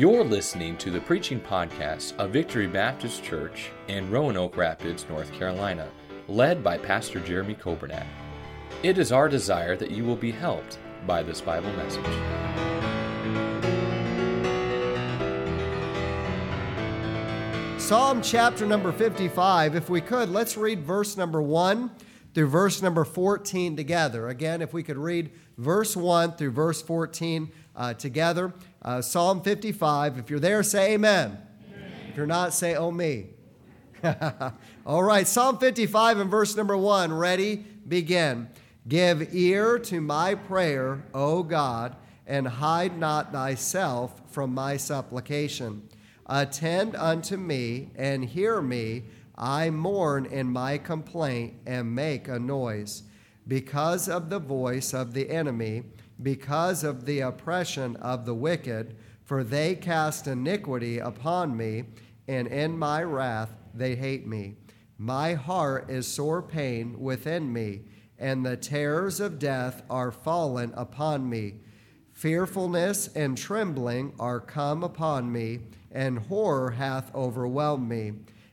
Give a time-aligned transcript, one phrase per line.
[0.00, 5.90] You're listening to the preaching podcast of Victory Baptist Church in Roanoke Rapids, North Carolina,
[6.26, 8.06] led by Pastor Jeremy Coburnack.
[8.82, 12.02] It is our desire that you will be helped by this Bible message.
[17.78, 19.74] Psalm chapter number 55.
[19.74, 21.90] If we could, let's read verse number 1
[22.32, 24.28] through verse number 14 together.
[24.28, 28.52] Again, if we could read verse 1 through verse 14 uh, together.
[28.82, 30.18] Uh, Psalm 55.
[30.18, 31.38] If you're there, say amen.
[31.68, 31.92] amen.
[32.10, 33.28] If you're not, say, oh me.
[34.86, 37.12] All right, Psalm 55 and verse number 1.
[37.12, 37.56] Ready?
[37.56, 38.48] Begin.
[38.88, 41.96] Give ear to my prayer, O God,
[42.26, 45.88] and hide not thyself from my supplication.
[46.26, 49.04] Attend unto me and hear me.
[49.36, 53.02] I mourn in my complaint and make a noise.
[53.48, 55.82] Because of the voice of the enemy,
[56.22, 61.84] because of the oppression of the wicked, for they cast iniquity upon me,
[62.28, 64.56] and in my wrath they hate me.
[64.98, 67.82] My heart is sore pain within me,
[68.18, 71.54] and the terrors of death are fallen upon me.
[72.12, 75.60] Fearfulness and trembling are come upon me,
[75.90, 78.12] and horror hath overwhelmed me.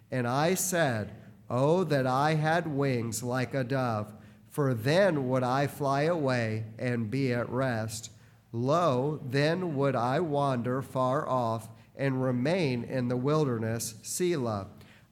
[0.09, 1.11] And I said,
[1.49, 4.13] Oh, that I had wings like a dove!
[4.57, 8.09] For then would I fly away and be at rest.
[8.51, 14.65] Lo, then would I wander far off and remain in the wilderness, Selah.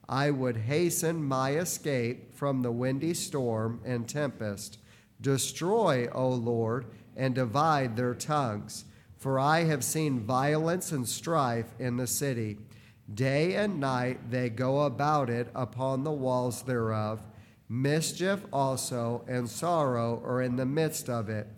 [0.08, 4.78] I would hasten my escape from the windy storm and tempest.
[5.20, 8.84] Destroy, O Lord, and divide their tongues.
[9.16, 12.58] For I have seen violence and strife in the city.
[13.14, 17.24] Day and night they go about it upon the walls thereof.
[17.68, 21.48] Mischief also and sorrow are in the midst of it.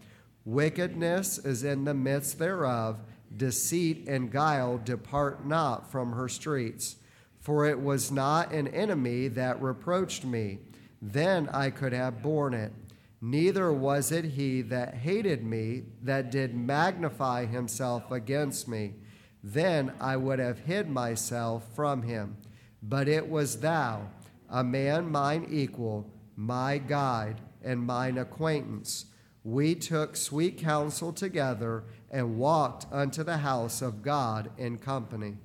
[0.45, 3.01] Wickedness is in the midst thereof.
[3.37, 6.97] Deceit and guile depart not from her streets.
[7.41, 10.59] For it was not an enemy that reproached me,
[11.01, 12.73] then I could have borne it.
[13.21, 18.95] Neither was it he that hated me that did magnify himself against me.
[19.43, 22.37] Then I would have hid myself from him.
[22.83, 24.09] But it was thou
[24.51, 29.07] a man mine equal, my guide, and mine acquaintance.
[29.45, 35.37] We took sweet counsel together and walked unto the house of God in company.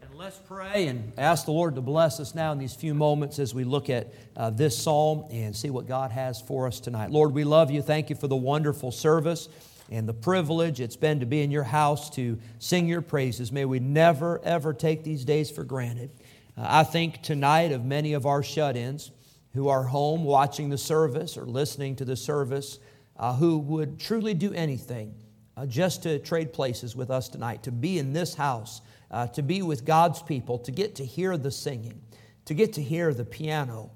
[0.00, 3.38] And let's pray and ask the Lord to bless us now in these few moments
[3.38, 7.10] as we look at uh, this psalm and see what God has for us tonight.
[7.10, 7.82] Lord, we love you.
[7.82, 9.48] Thank you for the wonderful service
[9.90, 13.50] and the privilege it's been to be in your house to sing your praises.
[13.50, 16.10] May we never, ever take these days for granted.
[16.60, 19.10] Uh, I think tonight of many of our shut ins
[19.54, 22.78] who are home watching the service or listening to the service
[23.16, 25.14] uh, who would truly do anything
[25.56, 29.42] uh, just to trade places with us tonight, to be in this house, uh, to
[29.42, 32.00] be with God's people, to get to hear the singing,
[32.44, 33.90] to get to hear the piano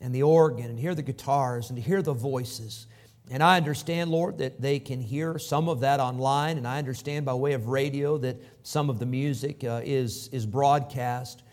[0.00, 2.86] and the organ and hear the guitars and to hear the voices.
[3.30, 7.24] And I understand, Lord, that they can hear some of that online, and I understand
[7.24, 11.44] by way of radio that some of the music uh, is, is broadcast.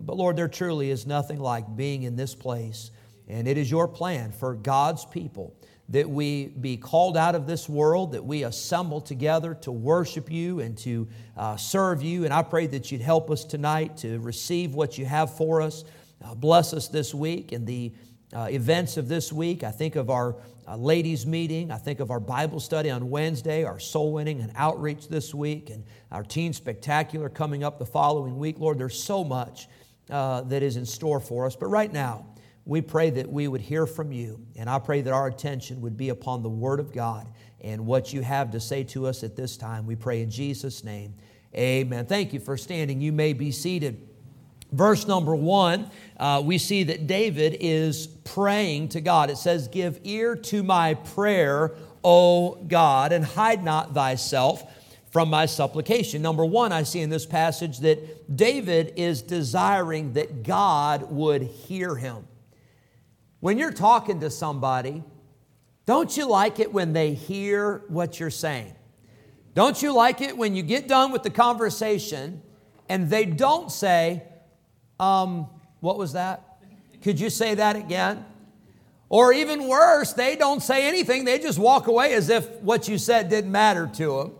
[0.00, 2.90] But Lord, there truly is nothing like being in this place.
[3.28, 5.54] And it is your plan for God's people
[5.90, 10.60] that we be called out of this world, that we assemble together to worship you
[10.60, 12.24] and to uh, serve you.
[12.24, 15.84] And I pray that you'd help us tonight to receive what you have for us.
[16.22, 17.92] Uh, bless us this week and the
[18.34, 19.64] uh, events of this week.
[19.64, 20.36] I think of our
[20.66, 21.70] uh, ladies' meeting.
[21.70, 25.70] I think of our Bible study on Wednesday, our soul winning and outreach this week,
[25.70, 28.58] and our teen spectacular coming up the following week.
[28.58, 29.68] Lord, there's so much
[30.10, 31.56] uh, that is in store for us.
[31.56, 32.26] But right now,
[32.64, 34.44] we pray that we would hear from you.
[34.56, 37.26] And I pray that our attention would be upon the Word of God
[37.60, 39.86] and what you have to say to us at this time.
[39.86, 41.14] We pray in Jesus' name.
[41.54, 42.04] Amen.
[42.06, 43.00] Thank you for standing.
[43.00, 44.06] You may be seated.
[44.70, 49.30] Verse number one, uh, we see that David is praying to God.
[49.30, 51.74] It says, Give ear to my prayer,
[52.04, 54.62] O God, and hide not thyself
[55.10, 56.20] from my supplication.
[56.22, 61.96] Number one, I see in this passage that David is desiring that God would hear
[61.96, 62.26] him.
[63.40, 65.02] When you're talking to somebody,
[65.86, 68.74] don't you like it when they hear what you're saying?
[69.54, 72.42] Don't you like it when you get done with the conversation
[72.88, 74.22] and they don't say,
[75.00, 75.48] um,
[75.80, 76.60] what was that?
[77.02, 78.24] Could you say that again?
[79.08, 82.98] Or even worse, they don't say anything, they just walk away as if what you
[82.98, 84.32] said didn't matter to them.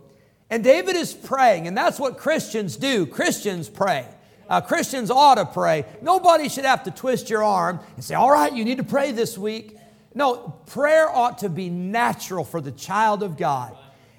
[0.49, 3.05] And David is praying, and that's what Christians do.
[3.05, 4.07] Christians pray.
[4.49, 5.85] Uh, Christians ought to pray.
[6.01, 9.11] Nobody should have to twist your arm and say, All right, you need to pray
[9.11, 9.77] this week.
[10.15, 13.77] No, prayer ought to be natural for the child of God.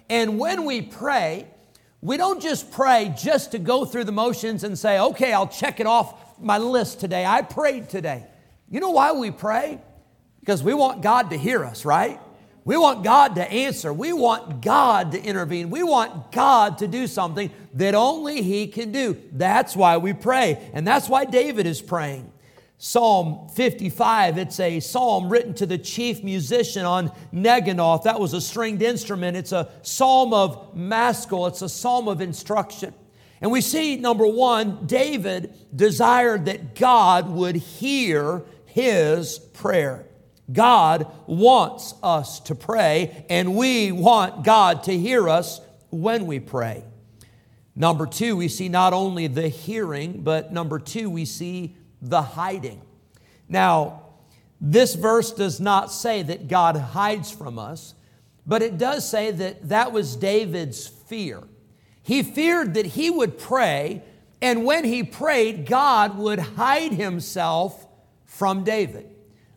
[0.09, 1.49] And when we pray,
[2.03, 5.81] We don't just pray just to go through the motions and say, okay, I'll check
[5.81, 7.27] it off my list today.
[7.27, 8.27] I prayed today.
[8.71, 9.81] You know why we pray?
[10.41, 12.19] Because we want God to hear us, right?
[12.65, 13.93] We want God to answer.
[13.93, 15.71] We want God to intervene.
[15.71, 19.21] We want God to do something that only He can do.
[19.33, 20.71] That's why we pray.
[20.75, 22.31] And that's why David is praying.
[22.83, 28.05] Psalm 55, it's a psalm written to the chief musician on Neginoth.
[28.05, 29.37] That was a stringed instrument.
[29.37, 32.95] It's a psalm of maskil, it's a psalm of instruction.
[33.43, 40.07] And we see, number one, David desired that God would hear his prayer.
[40.53, 45.61] God wants us to pray, and we want God to hear us
[45.91, 46.85] when we pray.
[47.77, 52.83] Number two, we see not only the hearing, but number two, we see the hiding.
[53.49, 54.03] Now,
[54.61, 57.95] this verse does not say that God hides from us,
[58.47, 61.43] but it does say that that was David's fear.
[62.03, 64.03] He feared that he would pray,
[64.43, 67.87] and when he prayed, God would hide himself
[68.27, 69.09] from David.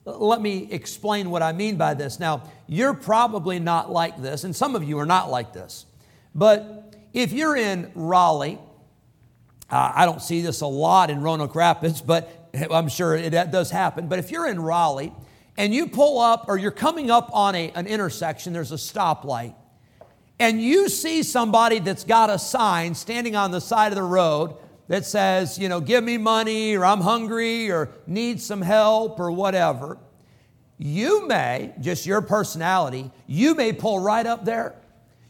[0.06, 2.20] Let me explain what I mean by this.
[2.20, 5.86] Now, you're probably not like this, and some of you are not like this.
[6.36, 8.60] But if you're in Raleigh,
[9.70, 13.72] uh, I don't see this a lot in Roanoke Rapids, but I'm sure it does
[13.72, 14.08] happen.
[14.08, 15.14] But if you're in Raleigh
[15.58, 19.56] and you pull up or you're coming up on a, an intersection, there's a stoplight,
[20.38, 24.56] and you see somebody that's got a sign standing on the side of the road
[24.88, 29.32] that says, you know, give me money or I'm hungry or need some help or
[29.32, 29.98] whatever,
[30.78, 34.76] you may, just your personality, you may pull right up there.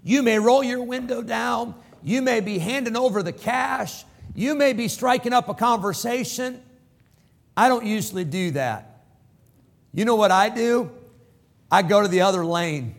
[0.04, 1.76] You may roll your window down.
[2.02, 4.04] You may be handing over the cash.
[4.36, 6.62] You may be striking up a conversation.
[7.56, 9.04] I don't usually do that.
[9.94, 10.92] You know what I do?
[11.72, 12.96] I go to the other lane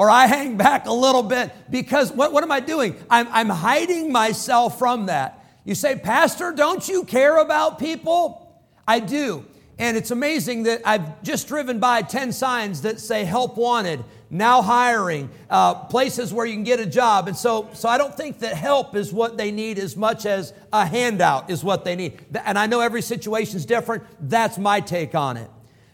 [0.00, 2.96] or I hang back a little bit because what, what am I doing?
[3.10, 5.44] I'm, I'm hiding myself from that.
[5.62, 8.50] You say, Pastor, don't you care about people?
[8.88, 9.44] I do.
[9.78, 14.62] And it's amazing that I've just driven by 10 signs that say help wanted, now
[14.62, 17.28] hiring, uh, places where you can get a job.
[17.28, 20.54] And so, so I don't think that help is what they need as much as
[20.72, 22.24] a handout is what they need.
[22.46, 24.04] And I know every situation is different.
[24.18, 25.50] That's my take on it.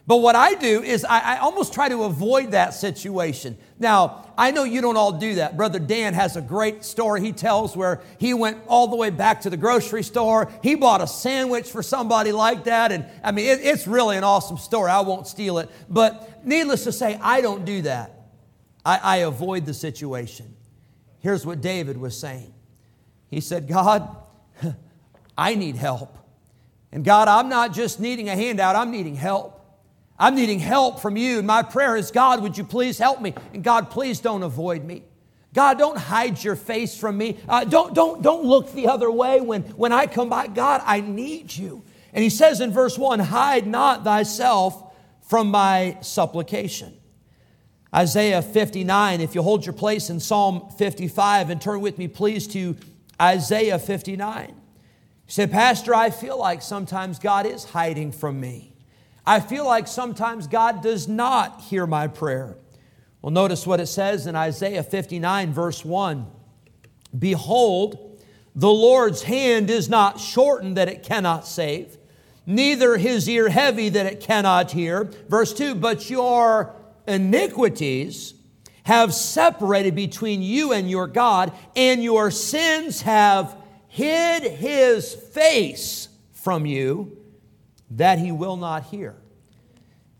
[0.07, 3.57] But what I do is I, I, almost try to avoid that situation.
[3.77, 5.57] Now, I know you don't all do that.
[5.57, 9.41] Brother Dan has a great story he tells where he went all the way back
[9.41, 10.49] to the grocery store.
[10.63, 12.93] He bought a sandwich for somebody like that.
[12.93, 14.89] And I mean, it, it's really an awesome story.
[14.89, 15.69] I won't steal it.
[15.89, 18.13] But needless to say, I don't do that.
[18.85, 20.55] I, I avoid the situation.
[21.19, 22.53] Here's what David was saying
[23.29, 24.15] He said, God,
[25.37, 26.17] I need help.
[26.93, 29.56] And God, I'm not just needing a handout, I'm needing help.
[30.19, 31.37] I'm needing help from you.
[31.39, 33.33] And my prayer is, God, would you please help me?
[33.53, 35.03] And God, please don't avoid me.
[35.53, 37.37] God, don't hide your face from me.
[37.47, 40.47] Uh, don't, don't, don't look the other way when, when I come by.
[40.47, 41.83] God, I need you.
[42.13, 46.93] And he says in verse 1 Hide not thyself from my supplication.
[47.93, 52.47] Isaiah 59, if you hold your place in Psalm 55 and turn with me, please,
[52.49, 52.75] to
[53.21, 54.47] Isaiah 59.
[55.25, 58.76] He said, Pastor, I feel like sometimes God is hiding from me.
[59.27, 62.55] I feel like sometimes God does not hear my prayer.
[63.21, 66.25] Well, notice what it says in Isaiah 59, verse 1
[67.19, 68.23] Behold,
[68.55, 71.97] the Lord's hand is not shortened that it cannot save,
[72.45, 75.03] neither his ear heavy that it cannot hear.
[75.27, 76.73] Verse 2 But your
[77.05, 78.33] iniquities
[78.83, 83.57] have separated between you and your God, and your sins have
[83.89, 87.17] hid his face from you
[87.91, 89.15] that he will not hear.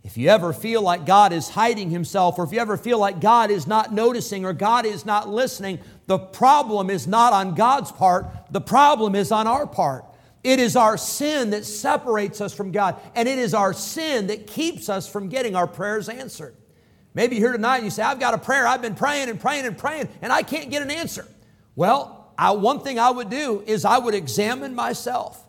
[0.08, 3.20] If you ever feel like God is hiding himself, or if you ever feel like
[3.20, 7.92] God is not noticing or God is not listening, the problem is not on God's
[7.92, 10.06] part, the problem is on our part.
[10.46, 14.48] It is our sin that separates us from God, and it is our sin that
[14.48, 16.56] keeps us from getting our prayers answered.
[17.14, 19.38] Maybe you're here tonight and you say, I've got a prayer, I've been praying and
[19.38, 21.28] praying and praying, and I can't get an answer.
[21.76, 25.46] Well, I, one thing I would do is I would examine myself.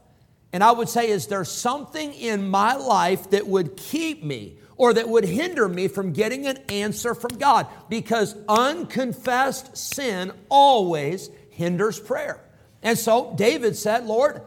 [0.53, 4.95] And I would say, is there something in my life that would keep me or
[4.95, 7.67] that would hinder me from getting an answer from God?
[7.89, 12.41] Because unconfessed sin always hinders prayer.
[12.83, 14.43] And so David said, Lord,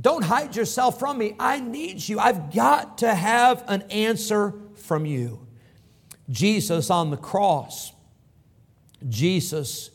[0.00, 1.36] don't hide yourself from me.
[1.38, 2.18] I need you.
[2.18, 5.46] I've got to have an answer from you.
[6.30, 7.92] Jesus on the cross,
[9.08, 9.90] Jesus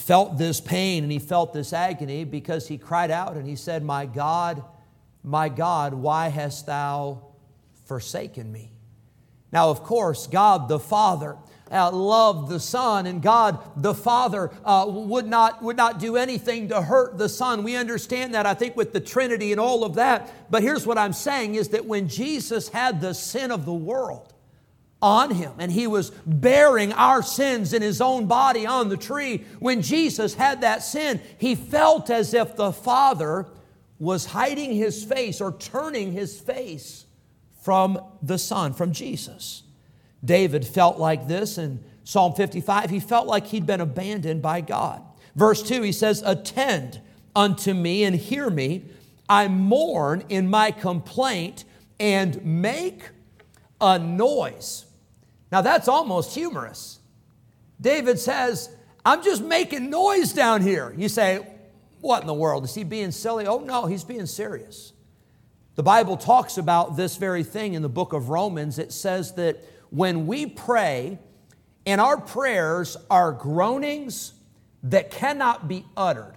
[0.00, 3.82] felt this pain and he felt this agony because he cried out and he said,
[3.82, 4.64] My God,
[5.22, 7.22] my God, why hast thou
[7.84, 8.72] forsaken me?
[9.52, 11.36] Now, of course, God the Father
[11.70, 16.68] uh, loved the Son, and God the Father uh, would, not, would not do anything
[16.68, 17.62] to hurt the Son.
[17.62, 20.50] We understand that, I think, with the Trinity and all of that.
[20.50, 24.29] But here's what I'm saying is that when Jesus had the sin of the world,
[25.02, 29.44] on him and he was bearing our sins in his own body on the tree.
[29.58, 33.46] When Jesus had that sin, he felt as if the Father
[33.98, 37.06] was hiding his face or turning his face
[37.62, 39.62] from the Son, from Jesus.
[40.24, 42.90] David felt like this in Psalm 55.
[42.90, 45.02] He felt like he'd been abandoned by God.
[45.34, 47.00] Verse 2, he says, Attend
[47.34, 48.84] unto me and hear me.
[49.28, 51.64] I mourn in my complaint
[52.00, 53.10] and make
[53.80, 54.86] a noise.
[55.50, 56.98] Now that's almost humorous.
[57.80, 58.70] David says,
[59.04, 60.94] I'm just making noise down here.
[60.96, 61.46] You say,
[62.00, 62.64] What in the world?
[62.64, 63.46] Is he being silly?
[63.46, 64.92] Oh, no, he's being serious.
[65.76, 68.78] The Bible talks about this very thing in the book of Romans.
[68.78, 71.18] It says that when we pray
[71.86, 74.34] and our prayers are groanings
[74.82, 76.36] that cannot be uttered.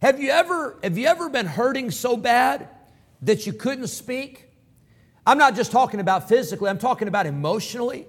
[0.00, 2.68] Have you ever, have you ever been hurting so bad
[3.22, 4.48] that you couldn't speak?
[5.26, 8.06] I'm not just talking about physically, I'm talking about emotionally.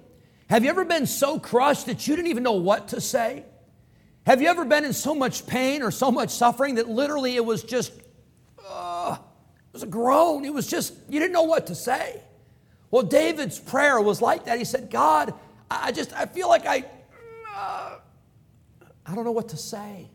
[0.48, 3.44] Have you ever been so crushed that you didn't even know what to say?
[4.26, 7.44] Have you ever been in so much pain or so much suffering that literally it
[7.44, 7.92] was just,
[8.66, 10.44] uh, it was a groan.
[10.44, 12.22] It was just, you didn't know what to say.
[12.90, 14.58] Well, David's prayer was like that.
[14.58, 15.34] He said, God,
[15.70, 16.84] I just, I feel like I,
[17.54, 17.96] uh,
[19.04, 20.10] I don't know what to say.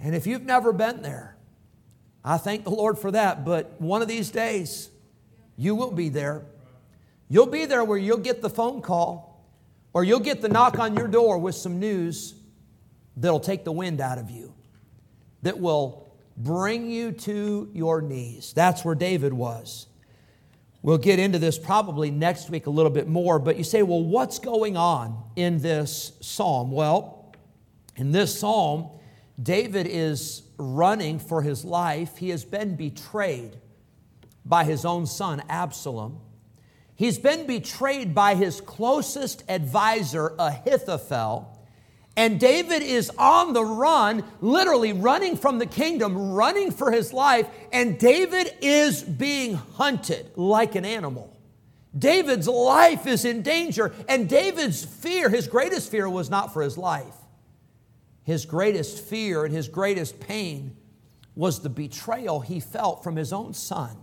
[0.00, 1.36] And if you've never been there,
[2.24, 3.44] I thank the Lord for that.
[3.44, 4.90] But one of these days,
[5.56, 6.44] you will be there.
[7.28, 9.44] You'll be there where you'll get the phone call
[9.92, 12.34] or you'll get the knock on your door with some news
[13.16, 14.54] that'll take the wind out of you,
[15.42, 18.52] that will bring you to your knees.
[18.52, 19.86] That's where David was.
[20.82, 24.02] We'll get into this probably next week a little bit more, but you say, well,
[24.02, 26.70] what's going on in this psalm?
[26.70, 27.34] Well,
[27.96, 28.88] in this psalm,
[29.42, 32.16] David is running for his life.
[32.18, 33.58] He has been betrayed
[34.44, 36.20] by his own son, Absalom.
[36.98, 41.56] He's been betrayed by his closest advisor, Ahithophel.
[42.16, 47.46] And David is on the run, literally running from the kingdom, running for his life,
[47.72, 51.32] and David is being hunted like an animal.
[51.96, 56.76] David's life is in danger, and David's fear, his greatest fear, was not for his
[56.76, 57.14] life.
[58.24, 60.76] His greatest fear and his greatest pain
[61.36, 63.96] was the betrayal he felt from his own son,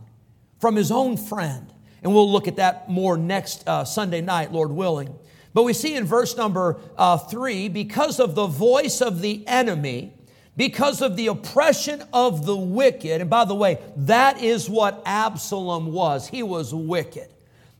[0.61, 1.73] from his own friend.
[2.05, 5.15] And we'll look at that more next uh, Sunday night, Lord willing.
[5.55, 10.13] But we see in verse number uh, three, because of the voice of the enemy,
[10.55, 15.91] because of the oppression of the wicked, and by the way, that is what Absalom
[15.91, 16.27] was.
[16.27, 17.27] He was wicked.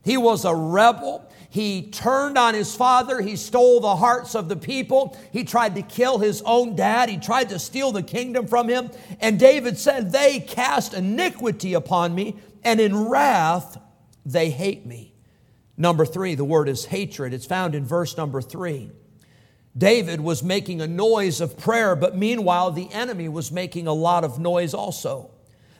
[0.04, 1.30] He was a rebel.
[1.48, 3.20] He turned on his father.
[3.20, 5.16] He stole the hearts of the people.
[5.32, 7.08] He tried to kill his own dad.
[7.08, 8.90] He tried to steal the kingdom from him.
[9.20, 13.78] And David said, They cast iniquity upon me, and in wrath
[14.26, 15.14] they hate me.
[15.76, 17.32] Number three, the word is hatred.
[17.32, 18.90] It's found in verse number three.
[19.76, 24.24] David was making a noise of prayer, but meanwhile, the enemy was making a lot
[24.24, 25.30] of noise also.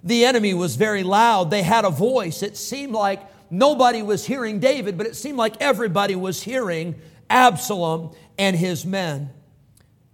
[0.04, 1.50] The enemy was very loud.
[1.50, 2.42] They had a voice.
[2.42, 6.94] It seemed like nobody was hearing David, but it seemed like everybody was hearing
[7.28, 9.30] Absalom and his men.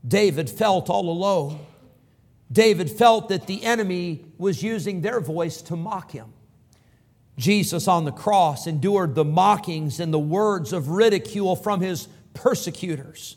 [0.07, 1.59] David felt all alone.
[2.51, 6.33] David felt that the enemy was using their voice to mock him.
[7.39, 13.37] Jesus on the cross endured the mockings and the words of ridicule from his persecutors.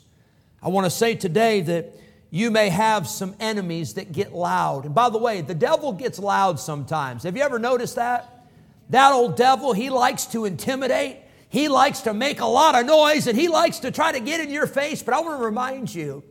[0.62, 1.94] I want to say today that
[2.30, 4.84] you may have some enemies that get loud.
[4.84, 7.22] And by the way, the devil gets loud sometimes.
[7.22, 8.48] Have you ever noticed that?
[8.90, 11.18] That old devil, he likes to intimidate.
[11.48, 14.40] He likes to make a lot of noise and he likes to try to get
[14.40, 15.02] in your face.
[15.02, 16.22] But I want to remind you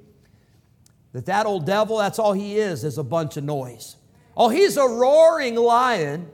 [1.13, 3.95] that that old devil, that's all he is, is a bunch of noise.
[4.37, 6.29] Oh, he's a roaring lion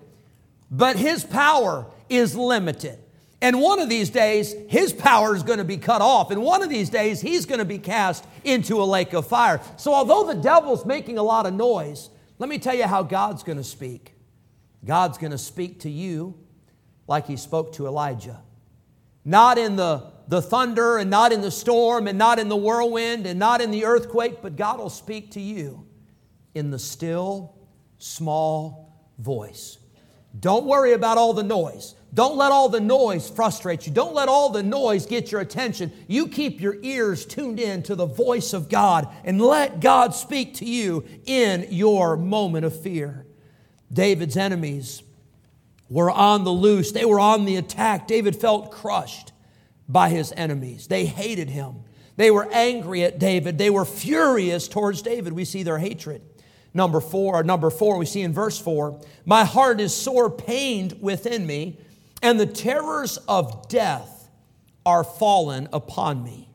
[0.72, 2.98] but his power is limited.
[3.42, 6.32] And one of these days, his power is going to be cut off.
[6.32, 9.60] And one of these days, he's going to be cast into a lake of fire.
[9.78, 13.42] So, although the devil's making a lot of noise, let me tell you how God's
[13.42, 14.14] going to speak.
[14.86, 16.38] God's going to speak to you
[17.08, 18.42] like he spoke to Elijah.
[19.26, 23.26] Not in the, the thunder, and not in the storm, and not in the whirlwind,
[23.26, 25.86] and not in the earthquake, but God will speak to you
[26.54, 27.56] in the still,
[27.98, 29.78] small voice.
[30.40, 31.96] Don't worry about all the noise.
[32.14, 33.94] Don't let all the noise frustrate you.
[33.94, 35.94] Don't let all the noise get your attention.
[36.08, 40.56] You keep your ears tuned in to the voice of God and let God speak
[40.56, 43.26] to you in your moment of fear.
[43.92, 45.04] David's enemies
[45.90, 48.08] were on the loose, they were on the attack.
[48.08, 49.32] David felt crushed
[49.88, 50.88] by his enemies.
[50.88, 51.84] They hated him.
[52.16, 53.58] They were angry at David.
[53.58, 55.34] They were furious towards David.
[55.34, 56.22] We see their hatred.
[56.74, 60.98] Number four, or number four, we see in verse four, my heart is sore pained
[61.02, 61.78] within me,
[62.22, 64.30] and the terrors of death
[64.86, 66.50] are fallen upon me.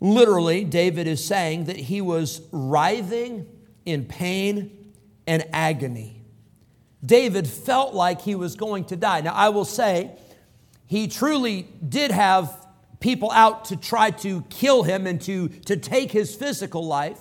[0.00, 3.46] Literally, David is saying that he was writhing
[3.84, 4.92] in pain
[5.26, 6.22] and agony.
[7.04, 9.20] David felt like he was going to die.
[9.20, 10.12] Now, I will say,
[10.86, 12.66] he truly did have
[13.00, 17.18] people out to try to kill him and to, to take his physical life.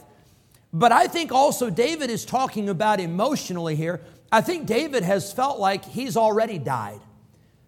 [0.73, 4.01] But I think also David is talking about emotionally here.
[4.31, 7.01] I think David has felt like he's already died.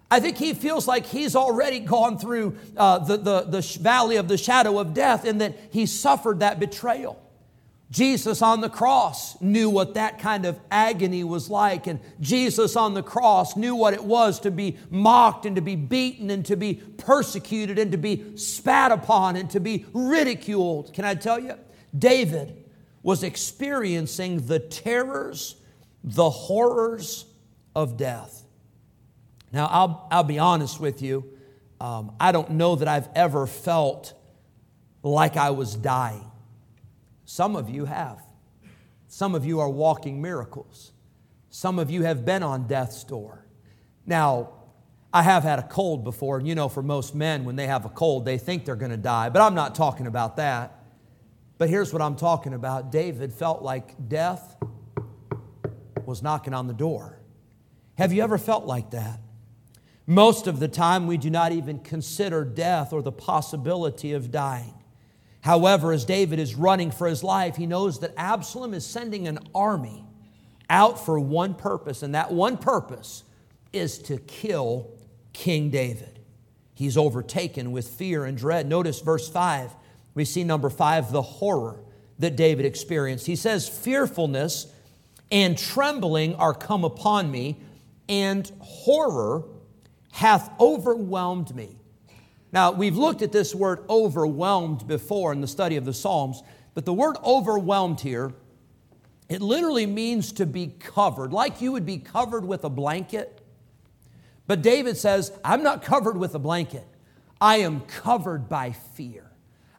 [0.09, 4.27] I think he feels like he's already gone through uh, the, the, the valley of
[4.27, 7.19] the shadow of death and that he suffered that betrayal.
[7.89, 12.95] Jesus on the cross knew what that kind of agony was like, and Jesus on
[12.95, 16.55] the cross knew what it was to be mocked and to be beaten and to
[16.55, 20.93] be persecuted and to be spat upon and to be ridiculed.
[20.93, 21.55] Can I tell you?
[21.95, 22.62] David
[23.03, 25.57] was experiencing the terrors,
[26.03, 27.25] the horrors
[27.75, 28.43] of death.
[29.51, 31.25] Now, I'll, I'll be honest with you.
[31.79, 34.13] Um, I don't know that I've ever felt
[35.03, 36.31] like I was dying.
[37.25, 38.21] Some of you have.
[39.07, 40.91] Some of you are walking miracles.
[41.49, 43.45] Some of you have been on death's door.
[44.05, 44.53] Now,
[45.13, 47.85] I have had a cold before, and you know, for most men, when they have
[47.85, 50.82] a cold, they think they're going to die, but I'm not talking about that.
[51.57, 54.55] But here's what I'm talking about David felt like death
[56.05, 57.19] was knocking on the door.
[57.97, 59.19] Have you ever felt like that?
[60.05, 64.73] Most of the time, we do not even consider death or the possibility of dying.
[65.41, 69.39] However, as David is running for his life, he knows that Absalom is sending an
[69.53, 70.05] army
[70.69, 73.23] out for one purpose, and that one purpose
[73.71, 74.91] is to kill
[75.33, 76.19] King David.
[76.73, 78.67] He's overtaken with fear and dread.
[78.67, 79.75] Notice verse 5.
[80.15, 81.79] We see number 5, the horror
[82.19, 83.25] that David experienced.
[83.25, 84.67] He says, Fearfulness
[85.31, 87.59] and trembling are come upon me,
[88.07, 89.43] and horror
[90.11, 91.77] hath overwhelmed me.
[92.51, 96.43] Now, we've looked at this word overwhelmed before in the study of the Psalms,
[96.75, 98.31] but the word overwhelmed here,
[99.27, 103.41] it literally means to be covered, like you would be covered with a blanket.
[104.45, 106.85] But David says, I'm not covered with a blanket.
[107.41, 109.32] I am covered by fear.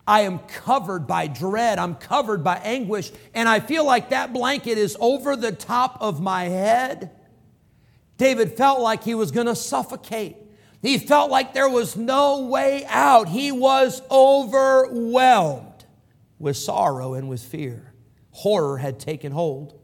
[0.06, 1.78] I am covered by dread.
[1.78, 3.10] I'm covered by anguish.
[3.32, 7.10] And I feel like that blanket is over the top of my head.
[8.18, 10.36] David felt like he was going to suffocate.
[10.82, 13.28] He felt like there was no way out.
[13.28, 15.84] He was overwhelmed
[16.38, 17.94] with sorrow and with fear.
[18.32, 19.80] Horror had taken hold.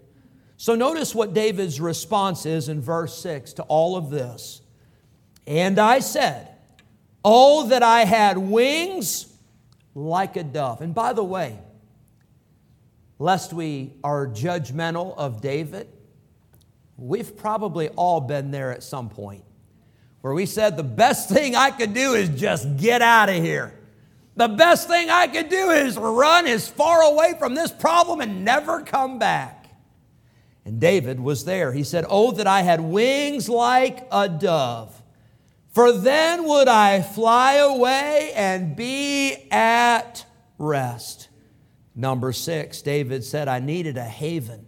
[0.59, 4.61] So notice what David's response is in verse 6 to all of this.
[5.46, 6.48] And I said,
[7.24, 9.30] Oh, that I had wings
[9.94, 10.81] like a dove.
[10.81, 11.59] And by the way,
[13.18, 15.88] lest we are judgmental of David,
[17.00, 19.42] We've probably all been there at some point
[20.20, 23.72] where we said, the best thing I could do is just get out of here.
[24.37, 28.44] The best thing I could do is run as far away from this problem and
[28.44, 29.66] never come back.
[30.66, 31.72] And David was there.
[31.72, 34.99] He said, Oh, that I had wings like a dove,
[35.70, 40.24] for then would I fly away and be at
[40.59, 41.28] rest.
[41.94, 44.66] Number six, David said, I needed a haven.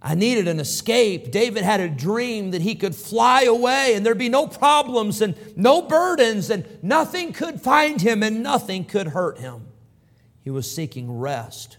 [0.00, 1.30] I needed an escape.
[1.30, 5.34] David had a dream that he could fly away and there'd be no problems and
[5.56, 9.66] no burdens and nothing could find him and nothing could hurt him.
[10.42, 11.78] He was seeking rest.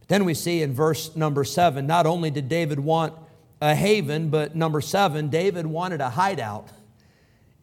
[0.00, 3.14] But then we see in verse number seven, not only did David want
[3.60, 6.68] a haven, but number seven, David wanted a hideout.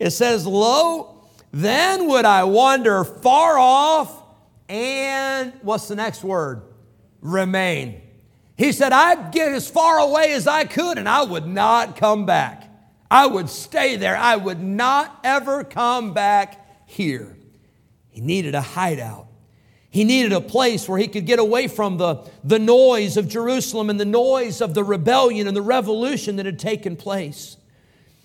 [0.02, 4.24] It says, Lo, then would I wander far off
[4.68, 6.64] and what's the next word?
[7.22, 8.02] Remain.
[8.58, 12.26] He said, I'd get as far away as I could and I would not come
[12.26, 12.68] back.
[13.12, 14.18] I would stay there.
[14.18, 17.38] I would not ever come back here.
[18.10, 19.28] He needed a hideout.
[19.92, 23.92] He needed a place where he could get away from the, the noise of Jerusalem
[23.92, 27.58] and the noise of the rebellion and the revolution that had taken place.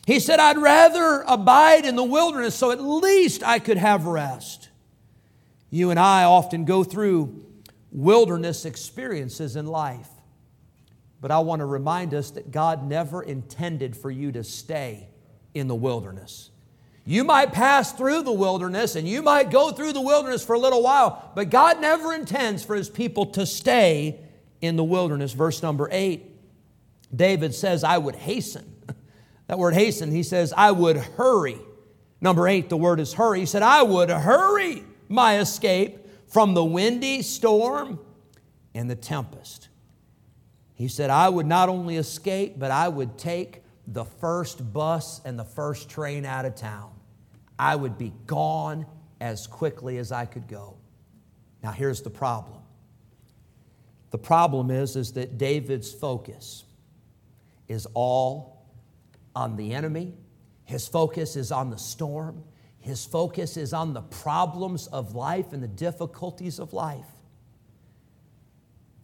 [0.06, 4.68] He said, I'd rather abide in the wilderness so at least I could have rest.
[5.68, 7.44] You and I often go through
[7.90, 10.08] wilderness experiences in life.
[11.20, 15.08] But I want to remind us that God never intended for you to stay
[15.54, 16.50] in the wilderness.
[17.04, 20.58] You might pass through the wilderness and you might go through the wilderness for a
[20.58, 24.20] little while, but God never intends for his people to stay
[24.60, 25.32] in the wilderness.
[25.32, 26.30] Verse number eight,
[27.14, 28.75] David says, I would hasten.
[29.48, 31.58] That word hasten, he says, I would hurry
[32.20, 33.40] Number eight, the word is hurry.
[33.40, 38.00] He said, I would hurry my escape from the windy storm
[38.74, 39.68] and the tempest.
[40.74, 45.38] He said, I would not only escape, but I would take the first bus and
[45.38, 46.90] the first train out of town.
[47.58, 48.86] I would be gone
[49.20, 50.76] as quickly as I could go.
[51.62, 52.60] Now, here's the problem.
[54.10, 56.64] The problem is, is that David's focus
[57.68, 58.55] is all
[59.36, 60.14] on the enemy.
[60.64, 62.42] His focus is on the storm.
[62.80, 67.04] His focus is on the problems of life and the difficulties of life.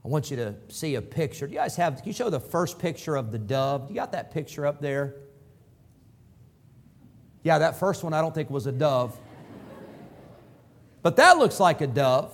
[0.05, 1.47] I want you to see a picture.
[1.47, 3.89] Do you guys have, can you show the first picture of the dove?
[3.89, 5.15] You got that picture up there?
[7.45, 9.17] Yeah, that first one I don't think was a dove.
[11.03, 12.33] But that looks like a dove.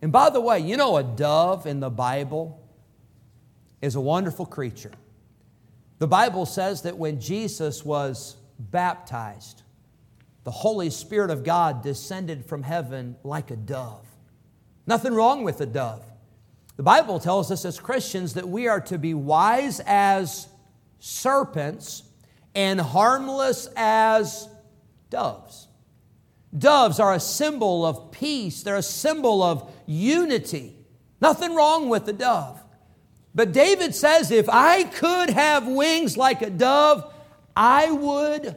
[0.00, 2.60] And by the way, you know, a dove in the Bible
[3.80, 4.92] is a wonderful creature.
[6.02, 9.62] The Bible says that when Jesus was baptized,
[10.42, 14.04] the Holy Spirit of God descended from heaven like a dove.
[14.84, 16.04] Nothing wrong with a dove.
[16.76, 20.48] The Bible tells us as Christians that we are to be wise as
[20.98, 22.02] serpents
[22.52, 24.48] and harmless as
[25.08, 25.68] doves.
[26.58, 30.74] Doves are a symbol of peace, they're a symbol of unity.
[31.20, 32.60] Nothing wrong with the dove.
[33.34, 37.12] But David says, if I could have wings like a dove,
[37.56, 38.56] I would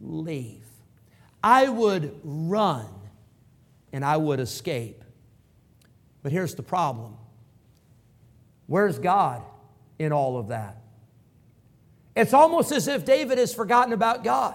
[0.00, 0.64] leave.
[1.42, 2.86] I would run
[3.92, 5.02] and I would escape.
[6.22, 7.16] But here's the problem
[8.66, 9.42] Where's God
[9.98, 10.76] in all of that?
[12.14, 14.54] It's almost as if David has forgotten about God.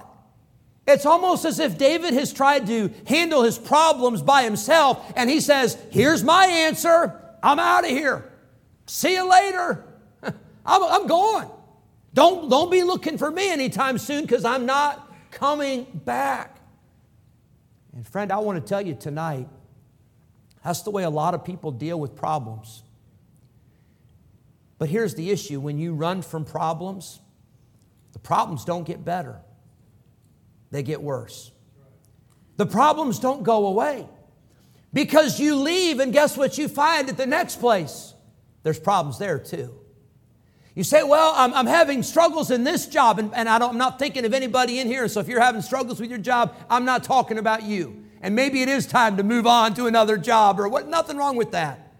[0.87, 5.41] It's almost as if David has tried to handle his problems by himself and he
[5.41, 7.19] says, Here's my answer.
[7.41, 8.31] I'm out of here.
[8.85, 9.85] See you later.
[10.23, 10.33] I'm,
[10.65, 11.49] I'm going.
[12.13, 16.57] Don't, don't be looking for me anytime soon because I'm not coming back.
[17.93, 19.47] And friend, I want to tell you tonight
[20.63, 22.81] that's the way a lot of people deal with problems.
[24.79, 27.19] But here's the issue when you run from problems,
[28.13, 29.39] the problems don't get better,
[30.71, 31.51] they get worse.
[32.57, 34.07] The problems don't go away
[34.91, 38.14] because you leave, and guess what you find at the next place?
[38.65, 39.75] There's problems there too.
[40.73, 43.99] You say, Well, I'm, I'm having struggles in this job, and, and I I'm not
[43.99, 45.07] thinking of anybody in here.
[45.07, 48.05] So if you're having struggles with your job, I'm not talking about you.
[48.21, 51.35] And maybe it is time to move on to another job or what, nothing wrong
[51.35, 51.93] with that.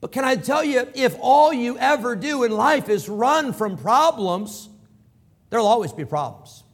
[0.00, 3.78] But can I tell you, if all you ever do in life is run from
[3.78, 4.68] problems,
[5.50, 6.64] there'll always be problems.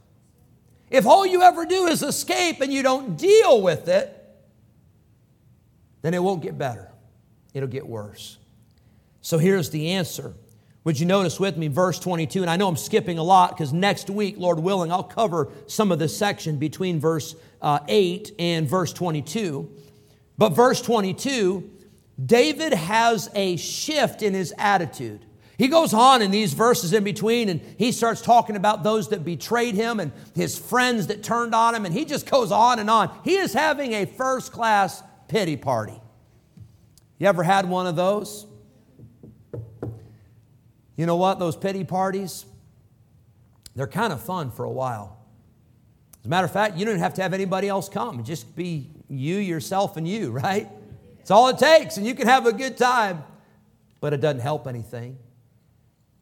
[0.88, 4.14] If all you ever do is escape and you don't deal with it,
[6.00, 6.90] then it won't get better.
[7.52, 8.38] It'll get worse.
[9.28, 10.32] So here's the answer.
[10.84, 12.40] Would you notice with me verse 22?
[12.40, 15.92] And I know I'm skipping a lot because next week, Lord willing, I'll cover some
[15.92, 19.70] of this section between verse uh, 8 and verse 22.
[20.38, 21.70] But verse 22
[22.24, 25.26] David has a shift in his attitude.
[25.58, 29.26] He goes on in these verses in between and he starts talking about those that
[29.26, 32.88] betrayed him and his friends that turned on him, and he just goes on and
[32.88, 33.14] on.
[33.24, 36.00] He is having a first class pity party.
[37.18, 38.46] You ever had one of those?
[40.98, 41.38] You know what?
[41.38, 42.44] Those pity parties,
[43.76, 45.16] they're kind of fun for a while.
[46.20, 48.24] As a matter of fact, you don't have to have anybody else come.
[48.24, 50.68] Just be you, yourself, and you, right?
[51.20, 53.22] It's all it takes, and you can have a good time,
[54.00, 55.18] but it doesn't help anything.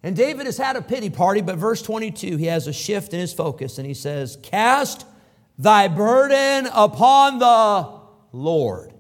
[0.03, 3.21] And David has had a pity party, but verse 22, he has a shift in
[3.21, 5.07] his focus, and he says, Cast
[5.59, 7.99] thy burden upon the
[8.31, 8.93] Lord,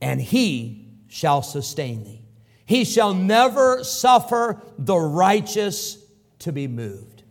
[0.00, 2.23] and he shall sustain thee.
[2.66, 5.98] He shall never suffer the righteous
[6.40, 7.22] to be moved.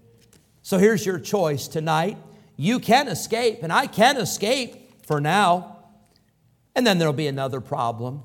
[0.62, 2.18] So here's your choice tonight.
[2.56, 5.78] You can escape, and I can escape for now.
[6.76, 8.24] And then there'll be another problem.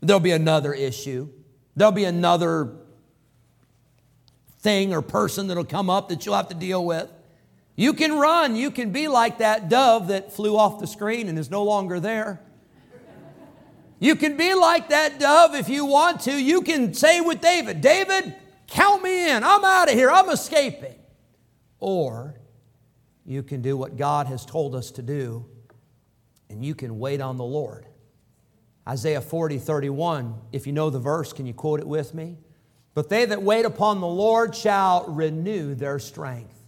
[0.00, 1.28] There'll be another issue.
[1.74, 2.72] There'll be another
[4.60, 7.10] thing or person that'll come up that you'll have to deal with.
[7.74, 8.54] You can run.
[8.54, 11.98] You can be like that dove that flew off the screen and is no longer
[11.98, 12.40] there.
[14.02, 16.32] You can be like that dove if you want to.
[16.32, 18.34] You can say with David, David,
[18.66, 19.44] count me in.
[19.44, 20.10] I'm out of here.
[20.10, 20.96] I'm escaping.
[21.78, 22.34] Or
[23.24, 25.46] you can do what God has told us to do
[26.50, 27.86] and you can wait on the Lord.
[28.88, 32.38] Isaiah 40, 31, if you know the verse, can you quote it with me?
[32.94, 36.60] But they that wait upon the Lord shall renew their strength.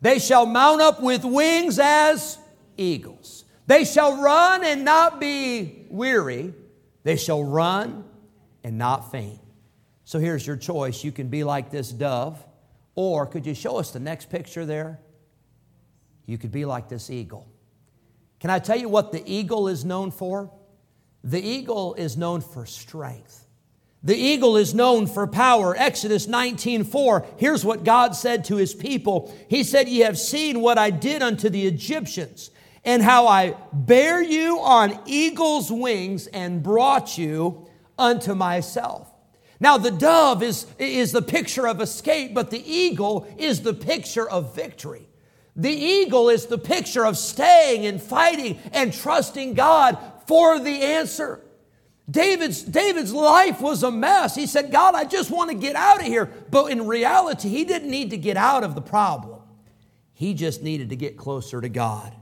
[0.00, 2.38] They shall mount up with wings as
[2.76, 3.44] eagles.
[3.66, 6.54] They shall run and not be weary.
[7.06, 8.02] They shall run
[8.64, 9.38] and not faint.
[10.02, 11.04] So here's your choice.
[11.04, 12.44] You can be like this dove,
[12.96, 14.98] or could you show us the next picture there?
[16.26, 17.46] You could be like this eagle.
[18.40, 20.50] Can I tell you what the eagle is known for?
[21.22, 23.46] The eagle is known for strength.
[24.02, 25.76] The eagle is known for power.
[25.78, 27.24] Exodus 19:4.
[27.36, 29.32] Here's what God said to his people.
[29.46, 32.50] He said, "Ye have seen what I did unto the Egyptians,
[32.86, 37.66] and how I bare you on eagle's wings and brought you
[37.98, 39.12] unto myself."
[39.58, 44.28] Now, the dove is, is the picture of escape, but the eagle is the picture
[44.28, 45.08] of victory.
[45.54, 49.96] The eagle is the picture of staying and fighting and trusting God
[50.26, 51.40] for the answer.
[52.08, 54.34] David's, David's life was a mess.
[54.34, 56.26] He said, God, I just want to get out of here.
[56.50, 59.40] But in reality, he didn't need to get out of the problem,
[60.12, 62.14] he just needed to get closer to God.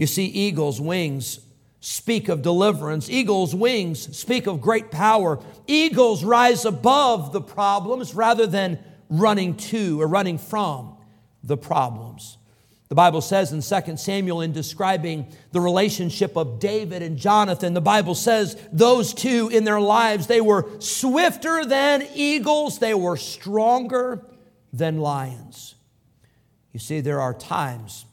[0.00, 1.40] You see, eagle's wings
[1.80, 5.38] speak of deliverance, eagle's wings speak of great power.
[5.66, 8.78] Eagles rise above the problems rather than
[9.10, 10.96] running to or running from
[11.44, 12.38] the problems.
[12.88, 17.82] The Bible says in 2 Samuel, in describing the relationship of David and Jonathan, the
[17.82, 24.24] Bible says those two in their lives, they were swifter than eagles, they were stronger
[24.72, 25.74] than lions.
[26.72, 28.06] You see, there are times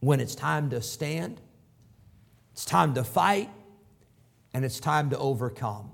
[0.00, 1.40] when it's time to stand,
[2.52, 3.50] it's time to fight,
[4.52, 5.90] and it's time to overcome.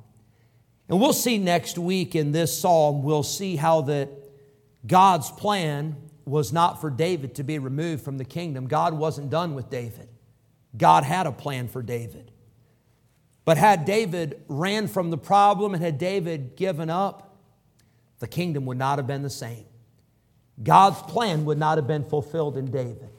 [0.88, 4.09] And we'll see next week in this psalm, we'll see how that
[4.87, 8.66] God's plan was not for David to be removed from the kingdom.
[8.66, 10.09] God wasn't done with David.
[10.77, 12.31] God had a plan for David.
[13.45, 17.37] But had David ran from the problem and had David given up,
[18.19, 19.66] the kingdom would not have been the same.
[20.62, 23.11] God's plan would not have been fulfilled in David.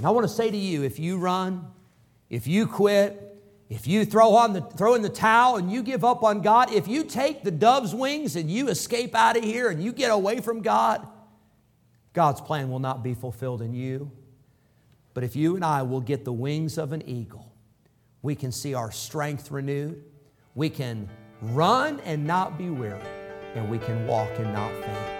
[0.00, 1.66] And I want to say to you if you run,
[2.30, 6.06] if you quit, if you throw, on the, throw in the towel and you give
[6.06, 9.68] up on God, if you take the dove's wings and you escape out of here
[9.68, 11.06] and you get away from God,
[12.14, 14.10] God's plan will not be fulfilled in you.
[15.12, 17.52] But if you and I will get the wings of an eagle,
[18.22, 20.02] we can see our strength renewed.
[20.54, 21.10] We can
[21.42, 23.02] run and not be weary,
[23.54, 25.19] and we can walk and not faint.